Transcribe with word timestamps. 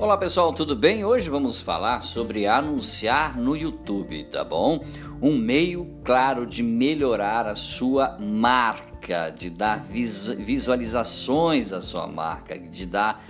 Olá 0.00 0.16
pessoal, 0.16 0.52
tudo 0.52 0.76
bem? 0.76 1.04
Hoje 1.04 1.28
vamos 1.28 1.60
falar 1.60 2.02
sobre 2.02 2.46
anunciar 2.46 3.36
no 3.36 3.56
YouTube, 3.56 4.22
tá 4.26 4.44
bom? 4.44 4.84
Um 5.20 5.36
meio 5.36 5.90
claro 6.04 6.46
de 6.46 6.62
melhorar 6.62 7.48
a 7.48 7.56
sua 7.56 8.16
marca, 8.16 9.28
de 9.30 9.50
dar 9.50 9.82
visualizações 9.82 11.72
à 11.72 11.80
sua 11.80 12.06
marca, 12.06 12.56
de 12.56 12.86
dar 12.86 13.20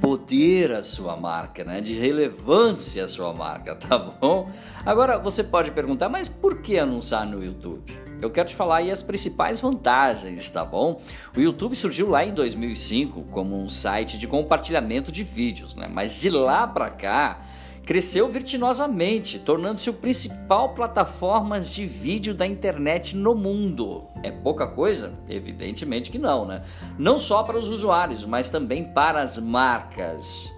poder 0.00 0.72
à 0.72 0.82
sua 0.82 1.16
marca, 1.16 1.62
né? 1.62 1.80
De 1.80 1.94
relevância 1.94 3.04
à 3.04 3.08
sua 3.08 3.32
marca, 3.32 3.76
tá 3.78 3.96
bom? 3.96 4.50
Agora 4.84 5.20
você 5.20 5.44
pode 5.44 5.70
perguntar, 5.70 6.08
mas 6.08 6.28
por 6.28 6.60
que 6.62 6.80
anunciar 6.80 7.24
no 7.26 7.44
YouTube? 7.44 8.07
Eu 8.20 8.30
quero 8.30 8.48
te 8.48 8.54
falar 8.54 8.78
aí 8.78 8.90
as 8.90 9.02
principais 9.02 9.60
vantagens, 9.60 10.48
tá 10.50 10.64
bom? 10.64 11.00
O 11.36 11.40
YouTube 11.40 11.74
surgiu 11.76 12.08
lá 12.08 12.24
em 12.24 12.32
2005 12.32 13.24
como 13.30 13.56
um 13.56 13.68
site 13.68 14.18
de 14.18 14.26
compartilhamento 14.26 15.12
de 15.12 15.22
vídeos, 15.22 15.74
né? 15.74 15.88
Mas 15.90 16.20
de 16.20 16.30
lá 16.30 16.66
para 16.66 16.90
cá 16.90 17.42
cresceu 17.88 18.28
vertiginosamente, 18.28 19.38
tornando-se 19.38 19.88
o 19.88 19.94
principal 19.94 20.74
plataforma 20.74 21.58
de 21.58 21.86
vídeo 21.86 22.34
da 22.34 22.46
internet 22.46 23.16
no 23.16 23.34
mundo. 23.34 24.06
É 24.22 24.30
pouca 24.30 24.66
coisa? 24.66 25.18
Evidentemente 25.26 26.10
que 26.10 26.18
não, 26.18 26.44
né? 26.44 26.62
Não 26.98 27.18
só 27.18 27.42
para 27.42 27.56
os 27.56 27.66
usuários, 27.70 28.26
mas 28.26 28.50
também 28.50 28.84
para 28.84 29.22
as 29.22 29.38
marcas. 29.38 30.52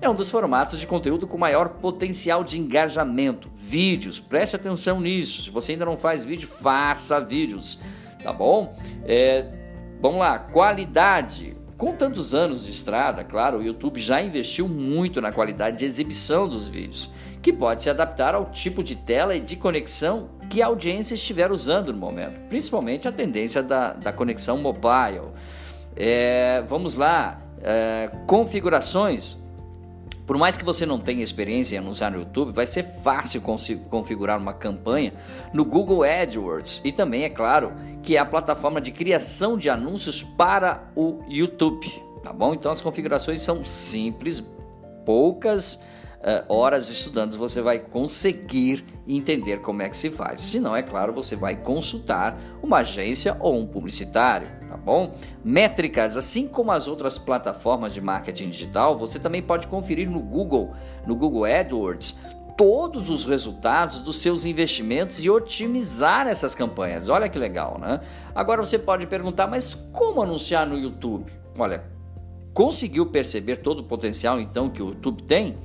é 0.00 0.08
um 0.08 0.14
dos 0.14 0.30
formatos 0.30 0.78
de 0.78 0.86
conteúdo 0.86 1.26
com 1.26 1.36
maior 1.36 1.70
potencial 1.80 2.44
de 2.44 2.60
engajamento. 2.60 3.50
Vídeos, 3.52 4.20
preste 4.20 4.54
atenção 4.54 5.00
nisso. 5.00 5.42
Se 5.42 5.50
você 5.50 5.72
ainda 5.72 5.84
não 5.84 5.96
faz 5.96 6.24
vídeo, 6.24 6.46
faça 6.46 7.18
vídeos, 7.18 7.80
tá 8.22 8.32
bom? 8.32 8.78
É, 9.04 9.44
vamos 10.00 10.20
lá, 10.20 10.38
qualidade. 10.38 11.56
Com 11.76 11.96
tantos 11.96 12.34
anos 12.34 12.64
de 12.64 12.70
estrada, 12.70 13.24
claro, 13.24 13.58
o 13.58 13.62
YouTube 13.64 13.98
já 13.98 14.22
investiu 14.22 14.68
muito 14.68 15.20
na 15.20 15.32
qualidade 15.32 15.78
de 15.78 15.84
exibição 15.84 16.46
dos 16.46 16.68
vídeos, 16.68 17.10
que 17.42 17.52
pode 17.52 17.82
se 17.82 17.90
adaptar 17.90 18.36
ao 18.36 18.52
tipo 18.52 18.84
de 18.84 18.94
tela 18.94 19.34
e 19.34 19.40
de 19.40 19.56
conexão 19.56 20.30
que 20.52 20.60
a 20.60 20.66
audiência 20.66 21.14
estiver 21.14 21.50
usando 21.50 21.94
no 21.94 21.98
momento, 21.98 22.38
principalmente 22.50 23.08
a 23.08 23.12
tendência 23.12 23.62
da, 23.62 23.94
da 23.94 24.12
conexão 24.12 24.58
mobile. 24.58 25.30
É, 25.96 26.62
vamos 26.68 26.94
lá, 26.94 27.40
é, 27.62 28.10
configurações. 28.26 29.38
Por 30.26 30.36
mais 30.36 30.54
que 30.54 30.62
você 30.62 30.84
não 30.84 31.00
tenha 31.00 31.22
experiência 31.22 31.76
em 31.76 31.78
anunciar 31.78 32.10
no 32.10 32.18
YouTube, 32.18 32.52
vai 32.52 32.66
ser 32.66 32.82
fácil 32.82 33.40
configurar 33.40 34.38
uma 34.38 34.52
campanha 34.52 35.14
no 35.54 35.64
Google 35.64 36.02
AdWords 36.04 36.82
e 36.84 36.92
também, 36.92 37.24
é 37.24 37.30
claro, 37.30 37.72
que 38.02 38.18
é 38.18 38.20
a 38.20 38.26
plataforma 38.26 38.78
de 38.78 38.92
criação 38.92 39.56
de 39.56 39.70
anúncios 39.70 40.22
para 40.22 40.84
o 40.94 41.20
YouTube, 41.28 41.90
tá 42.22 42.30
bom? 42.30 42.52
Então 42.52 42.70
as 42.70 42.82
configurações 42.82 43.40
são 43.40 43.64
simples, 43.64 44.44
poucas 45.06 45.78
uh, 46.22 46.52
horas 46.52 46.88
estudando 46.88 47.36
você 47.36 47.60
vai 47.60 47.78
conseguir 47.78 48.84
entender 49.06 49.58
como 49.58 49.82
é 49.82 49.88
que 49.88 49.96
se 49.96 50.10
faz. 50.10 50.40
Se 50.40 50.60
não, 50.60 50.74
é 50.74 50.82
claro, 50.82 51.12
você 51.12 51.34
vai 51.34 51.56
consultar 51.56 52.38
uma 52.62 52.78
agência 52.78 53.36
ou 53.40 53.58
um 53.58 53.66
publicitário, 53.66 54.48
tá 54.68 54.76
bom? 54.76 55.14
Métricas, 55.44 56.16
assim 56.16 56.46
como 56.46 56.70
as 56.70 56.86
outras 56.86 57.18
plataformas 57.18 57.92
de 57.92 58.00
marketing 58.00 58.50
digital, 58.50 58.96
você 58.96 59.18
também 59.18 59.42
pode 59.42 59.66
conferir 59.66 60.08
no 60.08 60.20
Google, 60.20 60.72
no 61.06 61.16
Google 61.16 61.44
AdWords, 61.44 62.18
todos 62.56 63.08
os 63.08 63.24
resultados 63.24 64.00
dos 64.00 64.18
seus 64.18 64.44
investimentos 64.44 65.24
e 65.24 65.30
otimizar 65.30 66.28
essas 66.28 66.54
campanhas. 66.54 67.08
Olha 67.08 67.28
que 67.28 67.38
legal, 67.38 67.78
né? 67.80 68.00
Agora 68.34 68.64
você 68.64 68.78
pode 68.78 69.06
perguntar, 69.06 69.46
mas 69.46 69.74
como 69.74 70.22
anunciar 70.22 70.66
no 70.66 70.78
YouTube? 70.78 71.32
Olha, 71.58 71.84
conseguiu 72.54 73.06
perceber 73.06 73.56
todo 73.56 73.80
o 73.80 73.84
potencial 73.84 74.38
então 74.38 74.70
que 74.70 74.82
o 74.82 74.88
YouTube 74.88 75.22
tem? 75.22 75.58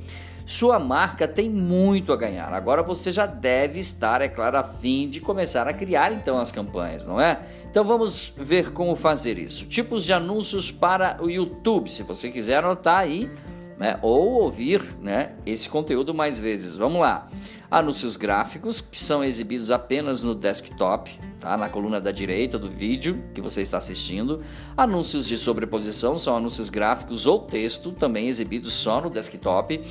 Sua 0.48 0.80
marca 0.80 1.28
tem 1.28 1.50
muito 1.50 2.14
a 2.14 2.16
ganhar. 2.16 2.54
Agora 2.54 2.82
você 2.82 3.12
já 3.12 3.26
deve 3.26 3.82
estar, 3.82 4.22
é 4.22 4.30
claro, 4.30 4.58
a 4.58 4.64
fim 4.64 5.10
de 5.10 5.20
começar 5.20 5.68
a 5.68 5.74
criar 5.74 6.14
então 6.14 6.40
as 6.40 6.54
campanhas, 6.54 7.06
não 7.06 7.20
é? 7.20 7.42
Então 7.70 7.84
vamos 7.84 8.34
ver 8.38 8.72
como 8.72 8.96
fazer 8.96 9.38
isso. 9.38 9.66
Tipos 9.66 10.06
de 10.06 10.14
anúncios 10.14 10.72
para 10.72 11.18
o 11.22 11.30
YouTube. 11.30 11.92
Se 11.92 12.02
você 12.02 12.32
quiser 12.32 12.60
anotar 12.60 13.00
aí, 13.00 13.30
né, 13.78 14.00
ou 14.02 14.42
ouvir 14.42 14.82
né, 15.02 15.34
esse 15.46 15.68
conteúdo 15.68 16.14
mais 16.14 16.40
vezes. 16.40 16.78
Vamos 16.78 17.02
lá. 17.02 17.28
Anúncios 17.70 18.16
gráficos 18.16 18.80
que 18.80 18.98
são 18.98 19.22
exibidos 19.22 19.72
apenas 19.72 20.24
no 20.24 20.34
desktop, 20.34 21.12
tá? 21.40 21.58
na 21.58 21.68
coluna 21.68 22.00
da 22.00 22.12
direita 22.12 22.58
do 22.58 22.70
vídeo 22.70 23.22
que 23.34 23.42
você 23.42 23.62
está 23.62 23.78
assistindo. 23.78 24.42
Anúncios 24.76 25.28
de 25.28 25.38
sobreposição 25.38 26.18
são 26.18 26.38
anúncios 26.38 26.70
gráficos 26.70 27.26
ou 27.26 27.40
texto, 27.40 27.92
também 27.92 28.30
exibidos 28.30 28.74
só 28.74 29.02
no 29.02 29.10
desktop. 29.10 29.82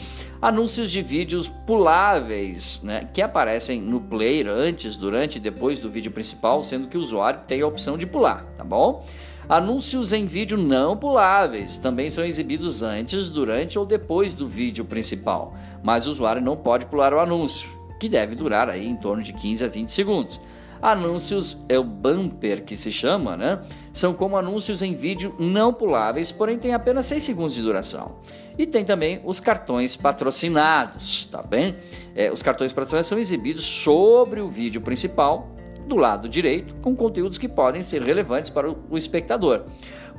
Anúncios 0.41 0.91
de 0.91 1.03
vídeos 1.03 1.49
puláveis, 1.49 2.81
né, 2.83 3.11
que 3.13 3.21
aparecem 3.21 3.83
no 3.83 4.01
player 4.01 4.49
antes, 4.49 4.97
durante 4.97 5.37
e 5.37 5.41
depois 5.41 5.79
do 5.79 5.91
vídeo 5.91 6.11
principal, 6.11 6.63
sendo 6.63 6.89
que 6.89 6.97
o 6.97 7.01
usuário 7.01 7.41
tem 7.47 7.61
a 7.61 7.67
opção 7.67 7.99
de 7.99 8.07
pular, 8.07 8.43
tá 8.57 8.65
bom? 8.65 9.05
Anúncios 9.49 10.12
em 10.12 10.27
vídeo 10.27 10.59
não 10.59 10.97
puláveis 10.97 11.77
também 11.77 12.11
são 12.11 12.25
exibidos 12.25 12.83
antes, 12.83 13.31
durante 13.31 13.79
ou 13.79 13.87
depois 13.87 14.34
do 14.34 14.49
vídeo 14.49 14.84
principal, 14.84 15.55
mas 15.84 16.09
o 16.09 16.11
usuário 16.11 16.43
não 16.43 16.57
pode 16.57 16.87
pular 16.87 17.15
o 17.15 17.21
anúncio, 17.21 17.69
que 18.01 18.09
deve 18.09 18.34
durar 18.34 18.69
aí 18.69 18.84
em 18.84 18.97
torno 18.97 19.23
de 19.23 19.33
15 19.33 19.65
a 19.65 19.69
20 19.69 19.89
segundos. 19.89 20.41
Anúncios 20.83 21.57
é 21.69 21.79
o 21.79 21.84
bumper 21.84 22.65
que 22.65 22.77
se 22.77 22.91
chama, 22.91 23.37
né? 23.37 23.61
São 23.93 24.12
como 24.12 24.37
anúncios 24.37 24.83
em 24.83 24.97
vídeo 24.97 25.33
não 25.39 25.73
puláveis, 25.73 26.33
porém 26.33 26.59
tem 26.59 26.75
apenas 26.75 27.07
6 27.07 27.23
segundos 27.23 27.55
de 27.55 27.63
duração. 27.63 28.17
E 28.59 28.67
tem 28.67 28.84
também 28.84 29.21
os 29.25 29.39
cartões 29.39 29.97
patrocinados, 29.97 31.25
tá 31.27 31.41
bem? 31.41 31.77
É, 32.17 32.33
os 32.33 32.43
cartões 32.43 32.73
patrocinados 32.73 33.09
são 33.09 33.19
exibidos 33.19 33.65
sobre 33.65 34.41
o 34.41 34.49
vídeo 34.49 34.81
principal 34.81 35.56
do 35.87 35.97
lado 35.97 36.29
direito 36.29 36.75
com 36.77 36.95
conteúdos 36.95 37.39
que 37.39 37.49
podem 37.49 37.81
ser 37.81 38.03
relevantes 38.03 38.51
para 38.51 38.71
o 38.71 38.99
espectador, 38.99 39.65